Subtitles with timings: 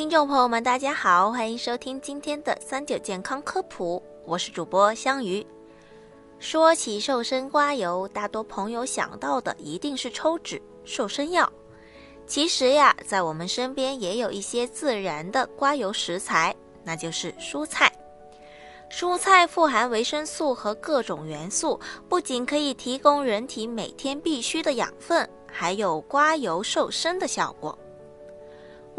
[0.00, 5.46] 听众朋友们，大家好，欢迎收听今天的三九健康科普，我是主播香鱼。
[6.38, 11.52] 说起瘦身刮油，大多朋友想到的一定是抽脂瘦身药。
[12.26, 17.92] 其实呀，在我们身边也有一些自然的刮油食材，那就是蔬菜。
[18.90, 27.78] 蔬菜富含维生素和各种元素，不仅可以提供人体每天必需的养分，还有刮油瘦身的效果。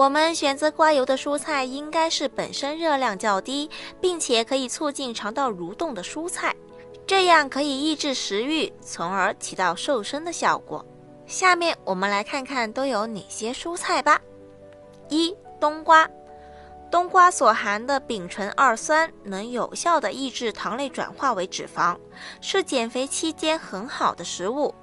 [0.00, 3.68] 我们选择刮油的蔬菜，应该是本身热量较低，
[4.00, 6.56] 并且可以促进肠道蠕动的蔬菜。
[7.06, 10.82] 这样可以抑制食欲，从而起到瘦身的效果。
[11.26, 14.18] 下面我们来看看都有哪些蔬菜吧。
[15.10, 16.08] 一、冬瓜，
[16.90, 21.94] 冬瓜所含的丙醇二酸能有效的抑制糖类转化为脂肪，
[22.40, 24.74] 是减肥期间很好的食物。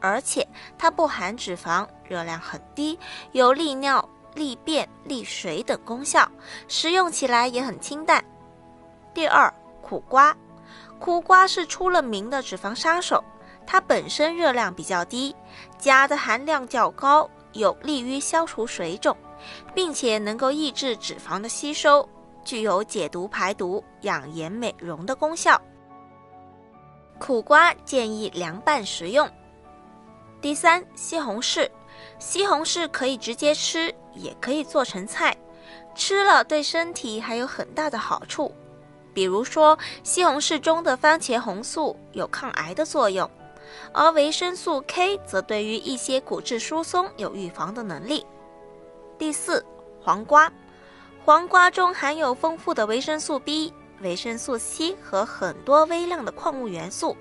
[0.00, 0.46] 而且
[0.78, 2.96] 它不含脂肪，热量很低，
[3.30, 6.30] 有利尿、利便、利水等功效，
[6.68, 8.24] 食用起来也很清淡。
[9.14, 10.36] 第二，苦瓜。
[10.98, 13.22] 苦瓜是出了名的脂肪杀手，
[13.66, 15.34] 它本身热量比较低，
[15.76, 19.16] 钾的含量较高，有利于消除水肿，
[19.74, 22.08] 并且能够抑制脂肪的吸收，
[22.44, 25.60] 具有解毒排毒、养颜美容的功效。
[27.18, 29.28] 苦瓜建议凉拌食用。
[30.40, 31.68] 第三，西红柿，
[32.18, 35.36] 西红柿可以直接吃，也可以做成菜，
[35.94, 38.52] 吃了对身体还有很大的好处。
[39.14, 43.30] 比如说，西红柿中的番茄红素有抗癌的作用，
[43.92, 48.24] 而维生素 K 则对于一些骨质疏松有预防的能力。
[49.18, 49.64] 第四，
[50.00, 50.50] 黄瓜，
[51.24, 57.14] 黄瓜中含有丰富的维生素 B、维生素 C 和很多微量的矿物元素，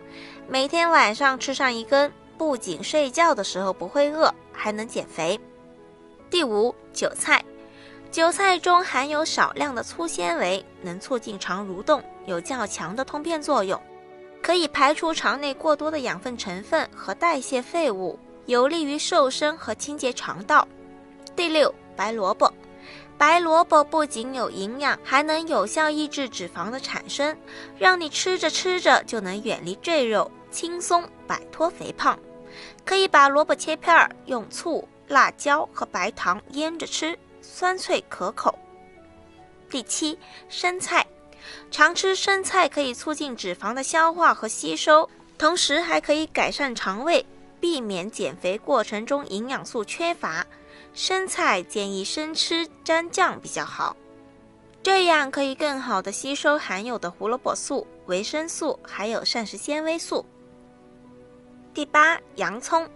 [0.48, 5.40] 每天晚上吃上一根，不仅睡觉的时候不会饿，还能减肥。
[6.30, 7.44] 第五，韭菜。
[8.12, 13.82] 韭菜中含有少量的粗纤维，能促进肠蠕动，有较强的通便作用，
[14.40, 20.68] 可以排除肠内过多的养分成分和代谢废物，有利于瘦身和清洁肠道。
[21.36, 22.54] 第六，白萝卜，
[23.18, 27.36] 白萝卜不仅有营养，还能有效抑制脂肪的产生，
[27.80, 32.20] 让你吃着吃着就能远离赘肉，轻松摆脱肥胖。
[32.86, 37.18] 可以把萝卜切片儿，用醋、辣椒和白糖腌着吃。
[37.44, 38.58] 酸脆可口。
[39.68, 40.18] 第七，
[40.48, 41.06] 生菜，
[41.72, 45.10] 常吃生菜可以促进脂肪的消化和吸收，
[45.40, 47.26] 同时还可以改善肠胃，
[47.60, 50.46] 避免减肥过程中营养素缺乏。
[50.94, 53.98] 生菜建议生吃蘸酱比较好，
[54.84, 60.24] 这样可以更好的吸收含有的胡萝卜素、维生素还有膳食纤维素。
[61.74, 62.88] 第八，洋葱，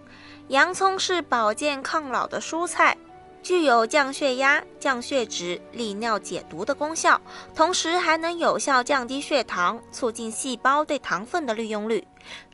[0.50, 2.98] 洋葱是保健抗老的蔬菜。
[3.42, 7.22] 具有降血压、降血脂、利尿解毒的功效，
[7.54, 12.04] 同时还能有效降低血糖，促进细胞对糖分的利用率。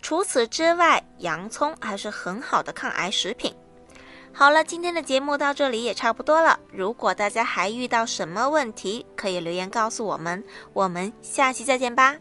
[0.02, 3.56] 除此之外，洋葱还是很好的抗癌食品。
[4.34, 6.60] 好了，今天的节目到这里也差不多了。
[6.70, 10.44] 如果大家还遇到什么问题，可以留言告诉我们。
[10.74, 12.18] 我们下期再见吧。